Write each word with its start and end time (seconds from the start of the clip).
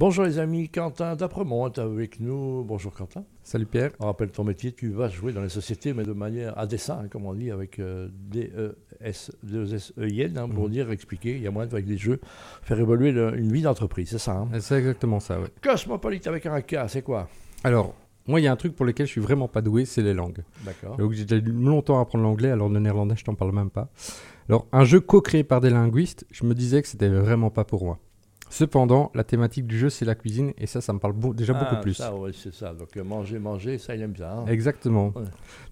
Bonjour 0.00 0.24
les 0.24 0.38
amis, 0.38 0.70
Quentin 0.70 1.14
d'Apremont 1.14 1.66
est 1.68 1.78
avec 1.78 2.20
nous. 2.20 2.64
Bonjour 2.64 2.90
Quentin. 2.90 3.22
Salut 3.42 3.66
Pierre. 3.66 3.90
On 4.00 4.06
rappelle 4.06 4.30
ton 4.30 4.44
métier, 4.44 4.72
tu 4.72 4.88
vas 4.92 5.10
jouer 5.10 5.30
dans 5.34 5.42
les 5.42 5.50
sociétés, 5.50 5.92
mais 5.92 6.04
de 6.04 6.14
manière 6.14 6.58
à 6.58 6.66
dessin, 6.66 7.00
hein, 7.04 7.08
comme 7.10 7.26
on 7.26 7.34
dit, 7.34 7.50
avec 7.50 7.78
euh, 7.78 8.08
des 8.30 8.50
S, 9.02 9.30
2 9.42 9.74
S, 9.74 9.92
E, 9.98 10.08
I, 10.08 10.22
N, 10.22 10.38
hein, 10.38 10.48
pour 10.48 10.64
Mhm. 10.64 10.70
dire, 10.70 10.90
expliquer. 10.90 11.36
Il 11.36 11.42
y 11.42 11.46
a 11.46 11.50
moyen, 11.50 11.68
avec 11.70 11.84
des 11.84 11.98
jeux, 11.98 12.18
faire 12.62 12.80
évoluer 12.80 13.10
une 13.10 13.52
vie 13.52 13.60
d'entreprise, 13.60 14.08
c'est 14.08 14.16
ça. 14.18 14.38
hein? 14.38 14.48
C'est 14.58 14.78
exactement 14.78 15.20
ça, 15.20 15.38
oui. 15.38 15.48
Cosmopolite 15.62 16.26
avec 16.26 16.46
un 16.46 16.62
K, 16.62 16.76
c'est 16.88 17.02
quoi? 17.02 17.28
Alors, 17.62 17.94
moi, 18.26 18.40
il 18.40 18.44
y 18.44 18.46
a 18.46 18.52
un 18.52 18.56
truc 18.56 18.74
pour 18.74 18.86
lequel 18.86 19.04
je 19.06 19.12
suis 19.12 19.20
vraiment 19.20 19.48
pas 19.48 19.60
doué, 19.60 19.84
c'est 19.84 20.00
les 20.02 20.14
langues. 20.14 20.42
D'accord. 20.64 20.96
Donc, 20.96 21.12
j'ai 21.12 21.26
longtemps 21.42 21.98
à 21.98 22.02
apprendre 22.02 22.24
l'anglais, 22.24 22.48
alors 22.50 22.70
le 22.70 22.80
néerlandais, 22.80 23.16
je 23.18 23.24
t'en 23.24 23.34
parle 23.34 23.52
même 23.52 23.68
pas. 23.70 23.90
Alors, 24.48 24.66
un 24.72 24.84
jeu 24.84 25.00
co-créé 25.00 25.44
par 25.44 25.60
des 25.60 25.68
linguistes, 25.70 26.24
je 26.30 26.46
me 26.46 26.54
disais 26.54 26.80
que 26.80 26.88
c'était 26.88 27.08
vraiment 27.10 27.50
pas 27.50 27.64
pour 27.64 27.84
moi. 27.84 27.98
Cependant, 28.52 29.10
la 29.14 29.22
thématique 29.24 29.66
du 29.66 29.78
jeu, 29.78 29.88
c'est 29.90 30.04
la 30.04 30.14
cuisine, 30.16 30.52
et 30.58 30.66
ça, 30.66 30.80
ça 30.80 30.92
me 30.92 30.98
parle 30.98 31.12
beau- 31.14 31.32
déjà 31.32 31.54
Ah, 31.56 31.64
beaucoup 31.64 31.80
plus. 31.82 31.94
Ça, 31.94 32.14
ouais, 32.14 32.32
c'est 32.34 32.52
ça. 32.52 32.74
Donc 32.74 32.96
euh, 32.96 33.04
manger, 33.04 33.38
manger, 33.38 33.78
ça, 33.78 33.94
il 33.94 34.02
aime 34.02 34.16
ça. 34.16 34.32
hein. 34.38 34.44
Exactement. 34.46 35.12
Ouais. 35.14 35.22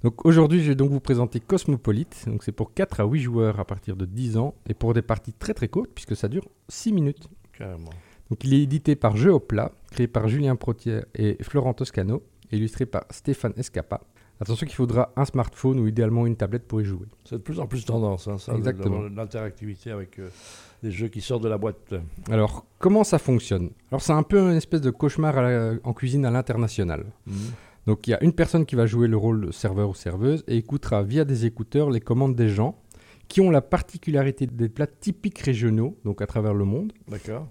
Donc 0.04 0.24
aujourd'hui, 0.24 0.62
je 0.62 0.68
vais 0.68 0.74
donc 0.76 0.90
vous 0.90 1.00
présenter 1.00 1.40
Cosmopolite. 1.40 2.24
Donc 2.28 2.44
c'est 2.44 2.52
pour 2.52 2.72
4 2.72 3.00
à 3.00 3.04
8 3.04 3.20
joueurs 3.20 3.58
à 3.58 3.64
partir 3.64 3.96
de 3.96 4.04
10 4.06 4.36
ans 4.36 4.54
et 4.68 4.74
pour 4.74 4.94
des 4.94 5.02
parties 5.02 5.32
très 5.32 5.54
très 5.54 5.66
courtes 5.68 5.90
puisque 5.94 6.14
ça 6.16 6.28
dure 6.28 6.44
6 6.68 6.92
minutes. 6.92 7.26
Carrément. 7.52 7.90
Donc 8.30 8.44
il 8.44 8.54
est 8.54 8.62
édité 8.62 8.94
par 8.94 9.16
Jeux 9.16 9.32
au 9.32 9.40
plat, 9.40 9.72
créé 9.90 10.06
par 10.06 10.28
Julien 10.28 10.54
Protier 10.54 11.00
et 11.16 11.36
Florent 11.42 11.74
Toscano, 11.74 12.22
illustré 12.52 12.86
par 12.86 13.04
Stéphane 13.10 13.54
Escapa. 13.56 14.02
Attention 14.40 14.66
qu'il 14.66 14.76
faudra 14.76 15.12
un 15.16 15.24
smartphone 15.24 15.80
ou 15.80 15.86
idéalement 15.88 16.24
une 16.26 16.36
tablette 16.36 16.66
pour 16.68 16.80
y 16.80 16.84
jouer. 16.84 17.06
C'est 17.24 17.36
de 17.36 17.40
plus 17.42 17.58
en 17.58 17.66
plus 17.66 17.84
tendance, 17.84 18.28
hein, 18.28 18.38
ça, 18.38 18.54
Exactement. 18.54 19.02
l'interactivité 19.02 19.90
avec 19.90 20.18
euh, 20.20 20.28
des 20.82 20.90
jeux 20.92 21.08
qui 21.08 21.20
sortent 21.20 21.42
de 21.42 21.48
la 21.48 21.58
boîte. 21.58 21.94
Alors 22.30 22.64
comment 22.78 23.02
ça 23.04 23.18
fonctionne? 23.18 23.70
Alors 23.90 24.00
c'est 24.00 24.12
un 24.12 24.22
peu 24.22 24.38
une 24.38 24.56
espèce 24.56 24.80
de 24.80 24.90
cauchemar 24.90 25.42
la- 25.42 25.74
en 25.82 25.92
cuisine 25.92 26.24
à 26.24 26.30
l'international. 26.30 27.04
Mhm. 27.26 27.34
Donc 27.86 28.06
il 28.06 28.10
y 28.10 28.14
a 28.14 28.22
une 28.22 28.32
personne 28.32 28.64
qui 28.66 28.76
va 28.76 28.86
jouer 28.86 29.08
le 29.08 29.16
rôle 29.16 29.46
de 29.46 29.50
serveur 29.50 29.88
ou 29.88 29.94
serveuse 29.94 30.44
et 30.46 30.56
écoutera 30.56 31.02
via 31.02 31.24
des 31.24 31.46
écouteurs 31.46 31.90
les 31.90 32.00
commandes 32.00 32.36
des 32.36 32.48
gens 32.50 32.76
qui 33.28 33.40
ont 33.40 33.50
la 33.50 33.60
particularité 33.60 34.46
des 34.46 34.68
plats 34.68 34.86
typiques 34.86 35.38
régionaux, 35.38 35.96
donc 36.04 36.22
à 36.22 36.26
travers 36.26 36.54
le 36.54 36.64
monde, 36.64 36.92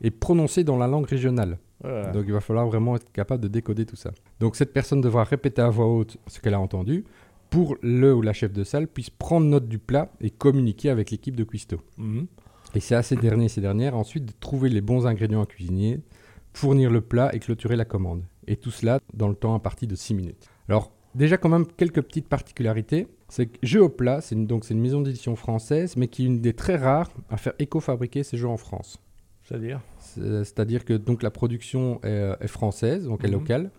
et 0.02 0.12
prononcés 0.12 0.64
dans 0.64 0.78
la 0.78 0.88
langue 0.88 1.06
régionale. 1.06 1.60
Voilà. 1.82 2.12
Donc 2.12 2.24
il 2.26 2.34
va 2.34 2.42
falloir 2.42 2.66
vraiment 2.66 2.96
être 2.96 3.12
capable 3.12 3.44
de 3.44 3.48
décoder 3.48 3.86
tout 3.86 3.96
ça. 3.96 4.12
Donc 4.40 4.56
cette 4.56 4.74
personne 4.74 5.00
devra 5.00 5.24
répéter 5.24 5.62
à 5.62 5.70
voix 5.70 5.86
haute 5.86 6.18
ce 6.26 6.40
qu'elle 6.40 6.56
a 6.56 6.60
entendu 6.60 7.06
pour 7.50 7.78
le 7.82 8.14
ou 8.14 8.22
la 8.22 8.34
chef 8.34 8.52
de 8.52 8.64
salle 8.64 8.88
puisse 8.88 9.10
prendre 9.10 9.46
note 9.46 9.68
du 9.68 9.80
plat 9.80 10.12
et 10.22 10.30
communiquer 10.30 10.90
avec 10.90 11.12
l'équipe 11.12 11.36
de 11.36 11.44
cuistot. 11.44 11.82
Mhm. 11.98 12.28
Et 12.76 12.80
c'est 12.80 12.96
à 12.96 13.04
ces 13.04 13.16
derniers 13.16 13.46
et 13.46 13.50
ces 13.50 13.62
dernières 13.62 13.96
ensuite 13.96 14.26
de 14.26 14.34
trouver 14.40 14.70
les 14.70 14.82
bons 14.82 15.08
ingrédients 15.08 15.42
à 15.42 15.46
cuisiner, 15.46 16.02
fournir 16.54 16.90
le 16.90 17.02
plat 17.02 17.34
et 17.34 17.40
clôturer 17.40 17.76
la 17.76 17.86
commande. 17.86 18.24
Et 18.48 18.58
tout 18.58 18.72
cela 18.72 19.00
dans 19.14 19.30
le 19.30 19.36
temps 19.36 19.54
imparti 19.54 19.88
de 19.88 19.96
6 19.96 20.14
minutes. 20.14 20.50
Alors 20.68 20.92
déjà 21.18 21.38
quand 21.38 21.50
même 21.50 21.66
quelques 21.66 22.02
petites 22.02 22.28
particularités. 22.28 23.08
C'est 23.30 23.48
que 23.48 23.58
Jeux 23.64 23.84
au 23.84 23.90
plat, 23.90 24.22
c'est 24.22 24.36
une, 24.36 24.48
donc 24.48 24.64
c'est 24.64 24.74
une 24.74 24.80
maison 24.82 25.02
d'édition 25.02 25.36
française, 25.36 25.98
mais 25.98 26.08
qui 26.08 26.24
est 26.24 26.28
une 26.28 26.40
des 26.40 26.54
très 26.54 26.78
rares 26.78 27.12
à 27.30 27.38
faire 27.38 27.54
éco-fabriquer 27.60 28.24
ses 28.24 28.38
jeux 28.38 28.48
en 28.48 28.58
France. 28.58 28.98
C'est-à-dire? 29.44 29.82
C'est- 30.00 30.44
C'est-à-dire 30.46 30.86
que 30.86 30.94
donc 30.94 31.24
la 31.24 31.32
production 31.32 32.00
est, 32.04 32.32
est 32.40 32.48
française, 32.48 33.06
donc 33.06 33.24
est 33.24 33.28
Mhm. 33.28 33.34
locale, 33.34 33.72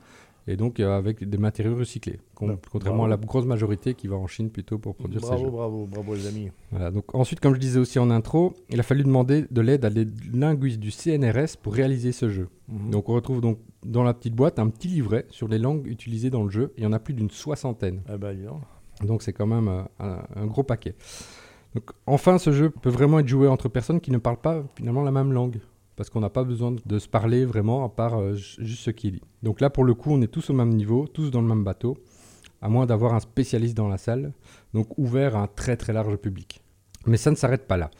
et 0.46 0.56
donc 0.56 0.80
euh, 0.80 0.96
avec 0.96 1.28
des 1.28 1.36
matériaux 1.38 1.76
recyclés, 1.76 2.20
con- 2.34 2.48
Bah, 2.48 2.58
contrairement 2.70 3.04
à 3.04 3.08
la 3.08 3.16
bravo. 3.16 3.28
grosse 3.28 3.44
majorité 3.46 3.94
qui 3.94 4.06
va 4.08 4.16
en 4.16 4.26
Chine 4.26 4.50
plutôt 4.50 4.78
pour 4.78 4.94
produire 4.94 5.20
ces 5.20 5.26
Bravo, 5.28 5.44
jeux. 5.44 5.50
bravo, 5.50 5.86
bravo 5.86 6.14
les 6.14 6.26
amis. 6.26 6.50
Voilà, 6.70 6.90
donc 6.90 7.14
ensuite, 7.14 7.40
comme 7.40 7.54
je 7.54 7.60
disais 7.60 7.78
aussi 7.78 7.98
en 7.98 8.10
intro, 8.10 8.54
il 8.70 8.80
a 8.80 8.82
fallu 8.82 9.02
demander 9.04 9.44
de 9.50 9.60
l'aide 9.60 9.84
à 9.84 9.90
des 9.90 10.06
linguistes 10.32 10.80
du 10.80 10.90
CNRS 10.90 11.56
pour 11.62 11.74
réaliser 11.74 12.12
ce 12.12 12.28
jeu. 12.30 12.48
Mhm. 12.68 12.90
Donc 12.90 13.08
on 13.10 13.14
retrouve 13.14 13.40
donc 13.42 13.58
dans 13.84 14.02
la 14.02 14.14
petite 14.14 14.34
boîte 14.34 14.58
un 14.58 14.68
petit 14.68 14.88
livret 14.88 15.26
sur 15.30 15.48
les 15.48 15.58
langues 15.58 15.86
utilisées 15.86 16.30
dans 16.30 16.42
le 16.42 16.50
jeu. 16.50 16.72
Il 16.76 16.84
y 16.84 16.86
en 16.86 16.92
a 16.92 16.98
plus 16.98 17.14
d'une 17.14 17.30
soixantaine. 17.30 18.02
Ah 18.08 18.16
dis 18.32 18.44
donc. 19.06 19.22
C'est 19.22 19.32
quand 19.32 19.46
même 19.46 19.68
euh, 19.68 19.82
un, 20.00 20.22
un 20.34 20.46
gros 20.46 20.64
paquet. 20.64 20.94
Donc, 21.74 21.90
enfin, 22.06 22.38
ce 22.38 22.50
jeu 22.50 22.70
peut 22.70 22.90
vraiment 22.90 23.18
être 23.20 23.28
joué 23.28 23.46
entre 23.46 23.68
personnes 23.68 24.00
qui 24.00 24.10
ne 24.10 24.18
parlent 24.18 24.40
pas 24.40 24.64
finalement 24.76 25.02
la 25.02 25.12
même 25.12 25.32
langue. 25.32 25.60
Parce 25.96 26.10
qu'on 26.10 26.20
n'a 26.20 26.30
pas 26.30 26.44
besoin 26.44 26.76
de 26.86 26.98
se 27.00 27.08
parler 27.08 27.44
vraiment 27.44 27.84
à 27.84 27.88
part 27.88 28.20
euh, 28.20 28.34
ju- 28.34 28.64
juste 28.64 28.84
ce 28.84 28.90
qui 28.90 29.08
est 29.08 29.10
dit. 29.10 29.22
Donc 29.42 29.60
là, 29.60 29.68
pour 29.68 29.84
le 29.84 29.94
coup, 29.94 30.12
on 30.12 30.22
est 30.22 30.28
tous 30.28 30.48
au 30.50 30.52
même 30.52 30.70
niveau, 30.70 31.08
tous 31.08 31.30
dans 31.32 31.40
le 31.40 31.48
même 31.48 31.64
bateau, 31.64 31.98
à 32.62 32.68
moins 32.68 32.86
d'avoir 32.86 33.14
un 33.14 33.20
spécialiste 33.20 33.76
dans 33.76 33.88
la 33.88 33.98
salle, 33.98 34.32
donc 34.74 34.96
ouvert 34.96 35.36
à 35.36 35.42
un 35.42 35.46
très 35.48 35.76
très 35.76 35.92
large 35.92 36.16
public. 36.16 36.60
Mais 37.06 37.16
ça 37.16 37.32
ne 37.32 37.36
s'arrête 37.36 37.66
pas 37.66 37.76
là. 37.76 37.90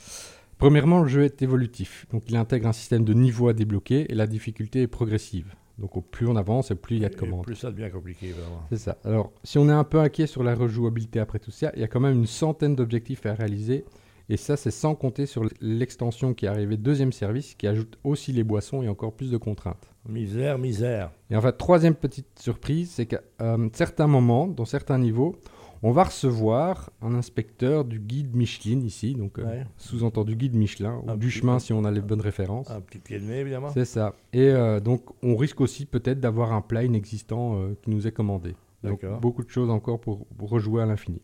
Premièrement, 0.58 1.00
le 1.00 1.08
jeu 1.08 1.24
est 1.24 1.42
évolutif, 1.42 2.06
donc 2.12 2.22
il 2.28 2.36
intègre 2.36 2.68
un 2.68 2.72
système 2.72 3.04
de 3.04 3.14
niveaux 3.14 3.48
à 3.48 3.52
débloquer 3.52 4.10
et 4.10 4.14
la 4.14 4.26
difficulté 4.28 4.82
est 4.82 4.88
progressive. 4.88 5.54
Donc 5.78 5.96
au 5.96 6.00
plus 6.00 6.26
on 6.26 6.36
avance, 6.36 6.70
et 6.70 6.74
plus 6.74 6.96
il 6.96 7.02
y 7.02 7.04
a 7.04 7.08
de 7.08 7.14
Et 7.14 7.18
commandes. 7.18 7.44
Plus 7.44 7.54
ça 7.54 7.70
devient 7.70 7.90
compliqué, 7.90 8.32
vraiment. 8.32 8.62
C'est 8.70 8.78
ça. 8.78 8.98
Alors, 9.04 9.32
si 9.44 9.58
on 9.58 9.68
est 9.68 9.72
un 9.72 9.84
peu 9.84 10.00
inquiet 10.00 10.26
sur 10.26 10.42
la 10.42 10.54
rejouabilité 10.54 11.20
après 11.20 11.38
tout 11.38 11.50
ça, 11.50 11.70
il 11.74 11.80
y 11.80 11.84
a 11.84 11.88
quand 11.88 12.00
même 12.00 12.14
une 12.14 12.26
centaine 12.26 12.74
d'objectifs 12.74 13.24
à 13.26 13.34
réaliser. 13.34 13.84
Et 14.30 14.36
ça, 14.36 14.58
c'est 14.58 14.70
sans 14.70 14.94
compter 14.94 15.24
sur 15.24 15.48
l'extension 15.62 16.34
qui 16.34 16.44
est 16.44 16.48
arrivée 16.48 16.76
deuxième 16.76 17.12
service, 17.12 17.54
qui 17.54 17.66
ajoute 17.66 17.98
aussi 18.04 18.32
les 18.32 18.44
boissons 18.44 18.82
et 18.82 18.88
encore 18.88 19.14
plus 19.14 19.30
de 19.30 19.38
contraintes. 19.38 19.88
Misère, 20.06 20.58
misère. 20.58 21.10
Et 21.30 21.36
en 21.36 21.40
fait, 21.40 21.52
troisième 21.52 21.94
petite 21.94 22.38
surprise, 22.38 22.90
c'est 22.90 23.06
qu'à 23.06 23.22
euh, 23.40 23.70
certains 23.72 24.06
moments, 24.06 24.46
dans 24.46 24.66
certains 24.66 24.98
niveaux, 24.98 25.36
on 25.82 25.92
va 25.92 26.04
recevoir 26.04 26.90
un 27.02 27.14
inspecteur 27.14 27.84
du 27.84 28.00
guide 28.00 28.34
Michelin 28.34 28.80
ici, 28.80 29.14
donc 29.14 29.38
euh, 29.38 29.62
sous-entendu 29.76 30.36
guide 30.36 30.54
Michelin, 30.54 31.02
ou 31.06 31.16
du 31.16 31.30
chemin 31.30 31.58
si 31.58 31.72
on 31.72 31.84
a 31.84 31.90
les 31.90 32.00
bonnes 32.00 32.20
références. 32.20 32.70
Un 32.70 32.80
petit 32.80 32.98
pied 32.98 33.18
de 33.18 33.24
nez, 33.24 33.40
évidemment. 33.40 33.70
C'est 33.72 33.84
ça. 33.84 34.14
Et 34.32 34.48
euh, 34.48 34.80
donc, 34.80 35.02
on 35.22 35.36
risque 35.36 35.60
aussi 35.60 35.86
peut-être 35.86 36.20
d'avoir 36.20 36.52
un 36.52 36.60
plat 36.60 36.84
inexistant 36.84 37.56
euh, 37.56 37.76
qui 37.82 37.90
nous 37.90 38.06
est 38.06 38.12
commandé. 38.12 38.54
Donc, 38.82 39.04
beaucoup 39.20 39.42
de 39.42 39.50
choses 39.50 39.70
encore 39.70 40.00
pour, 40.00 40.24
pour 40.26 40.50
rejouer 40.50 40.82
à 40.82 40.86
l'infini. 40.86 41.20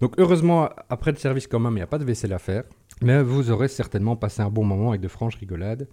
Donc, 0.00 0.14
heureusement, 0.18 0.68
après 0.90 1.10
le 1.10 1.16
service 1.16 1.50
même, 1.50 1.72
il 1.72 1.76
n'y 1.76 1.80
a 1.80 1.86
pas 1.86 1.98
de 1.98 2.04
vaisselle 2.04 2.34
à 2.34 2.38
faire. 2.38 2.64
Mais 3.02 3.22
vous 3.22 3.50
aurez 3.50 3.68
certainement 3.68 4.16
passé 4.16 4.42
un 4.42 4.50
bon 4.50 4.64
moment 4.64 4.90
avec 4.90 5.00
de 5.00 5.08
franches 5.08 5.36
rigolades. 5.36 5.88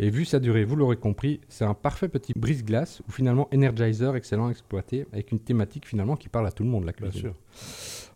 Et 0.00 0.10
vu 0.10 0.24
sa 0.24 0.38
durée, 0.38 0.64
vous 0.64 0.76
l'aurez 0.76 0.96
compris, 0.96 1.40
c'est 1.48 1.64
un 1.64 1.74
parfait 1.74 2.08
petit 2.08 2.32
brise-glace 2.36 3.02
ou 3.08 3.10
finalement 3.10 3.48
Energizer 3.52 4.14
excellent 4.14 4.46
à 4.46 4.50
exploiter 4.50 5.06
avec 5.12 5.32
une 5.32 5.40
thématique 5.40 5.86
finalement 5.86 6.14
qui 6.14 6.28
parle 6.28 6.46
à 6.46 6.52
tout 6.52 6.62
le 6.62 6.70
monde, 6.70 6.84
la 6.84 6.92
Bien 6.92 7.08
cuisine. 7.10 7.32
sûr. 7.32 7.34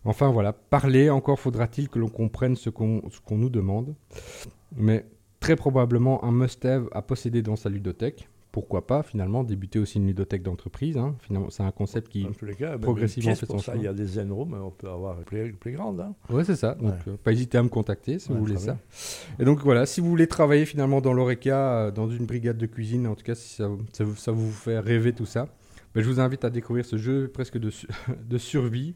Enfin 0.05 0.31
voilà, 0.31 0.53
parler, 0.53 1.09
encore 1.09 1.39
faudra-t-il 1.39 1.89
que 1.89 1.99
l'on 1.99 2.07
comprenne 2.07 2.55
ce 2.55 2.69
qu'on 2.69 3.01
ce 3.09 3.19
qu'on 3.19 3.37
nous 3.37 3.49
demande. 3.49 3.95
Mais 4.77 5.05
très 5.39 5.57
probablement 5.57 6.23
un 6.23 6.31
must-have 6.31 6.87
à 6.93 7.01
posséder 7.01 7.41
dans 7.41 7.57
sa 7.57 7.69
ludothèque. 7.69 8.29
Pourquoi 8.53 8.87
pas 8.87 9.03
finalement 9.03 9.43
débuter 9.43 9.79
aussi 9.79 9.97
une 9.97 10.05
ludothèque 10.07 10.43
d'entreprise. 10.43 10.95
hein. 10.95 11.15
Finalement, 11.21 11.49
c'est 11.49 11.63
un 11.63 11.71
concept 11.71 12.07
qui... 12.09 12.23
Dans 12.23 12.31
tous 12.31 12.45
les 12.45 12.53
cas, 12.53 12.69
même 12.69 12.79
progressivement 12.81 13.33
fait 13.35 13.45
son 13.47 13.57
chemin. 13.57 13.77
Il 13.77 13.83
y 13.83 13.87
a 13.87 13.93
des 13.93 14.05
zen 14.05 14.31
rooms, 14.31 14.53
on 14.53 14.69
peut 14.69 14.87
avoir 14.89 15.17
plus, 15.23 15.51
plus 15.53 15.71
grande. 15.73 15.99
Hein. 15.99 16.13
Ouais, 16.29 16.43
c'est 16.45 16.55
ça. 16.55 16.75
Donc, 16.75 16.91
Ouais. 16.91 16.97
euh, 17.13 17.17
pas 17.21 17.31
hésiter 17.33 17.57
à 17.57 17.63
me 17.63 17.69
contacter 17.69 18.19
si 18.19 18.29
Ouais, 18.29 18.37
vous 18.37 18.45
voulez 18.45 18.57
ça. 18.59 18.77
Et 19.39 19.43
donc 19.43 19.59
voilà, 19.63 19.85
si 19.87 19.99
vous 20.01 20.07
voulez 20.09 20.27
travailler 20.27 20.65
finalement 20.65 21.01
dans 21.01 21.13
l'ORECA, 21.13 21.57
euh, 21.87 21.91
dans 21.91 22.07
une 22.09 22.25
brigade 22.27 22.57
de 22.59 22.67
cuisine, 22.67 23.07
en 23.07 23.15
tout 23.15 23.23
cas 23.25 23.35
si 23.35 23.55
ça, 23.55 23.67
ça 23.91 24.03
vous, 24.03 24.15
ça 24.15 24.31
vous 24.31 24.51
fait 24.51 24.77
rêver 24.77 25.13
tout 25.13 25.25
ça, 25.25 25.47
ben, 25.95 26.01
je 26.03 26.07
vous 26.07 26.19
invite 26.19 26.45
à 26.45 26.51
découvrir 26.51 26.85
ce 26.85 26.97
jeu 26.97 27.27
presque 27.33 27.57
de, 27.57 27.71
su- 27.71 27.87
de 28.29 28.37
survie 28.37 28.93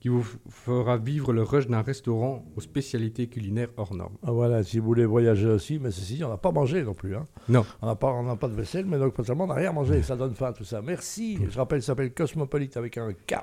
qui 0.00 0.08
vous 0.08 0.24
fera 0.48 0.98
vivre 0.98 1.32
le 1.32 1.42
rush 1.42 1.68
d'un 1.68 1.82
restaurant 1.82 2.44
aux 2.56 2.60
spécialités 2.60 3.28
culinaires 3.28 3.70
hors 3.76 3.94
normes. 3.94 4.16
Ah, 4.22 4.32
voilà, 4.32 4.62
si 4.62 4.78
vous 4.78 4.86
voulez 4.86 5.06
voyager 5.06 5.48
aussi, 5.48 5.78
mais 5.78 5.90
ceci, 5.90 6.22
on 6.22 6.28
n'a 6.28 6.36
pas 6.36 6.52
mangé 6.52 6.82
non 6.82 6.94
plus. 6.94 7.16
Hein. 7.16 7.24
Non. 7.48 7.64
On 7.80 7.86
n'a 7.86 7.94
pas, 7.94 8.08
on 8.08 8.36
pas 8.36 8.48
de 8.48 8.54
vaisselle, 8.54 8.86
mais 8.86 8.98
donc 8.98 9.12
potentiellement, 9.12 9.44
on 9.44 9.48
n'a 9.48 9.54
rien 9.54 9.72
mangé. 9.72 10.02
Ça 10.02 10.16
donne 10.16 10.34
faim, 10.34 10.52
tout 10.52 10.64
ça. 10.64 10.82
Merci. 10.82 11.38
Je 11.48 11.56
rappelle, 11.56 11.80
il 11.80 11.82
s'appelle 11.82 12.12
Cosmopolite 12.12 12.76
avec 12.76 12.98
un 12.98 13.12
K. 13.12 13.36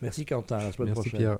Merci 0.00 0.24
Quentin. 0.24 0.58
À 0.58 0.64
la 0.64 0.72
semaine 0.72 0.88
Merci 0.94 1.10
prochaine. 1.10 1.18
Pierre. 1.18 1.36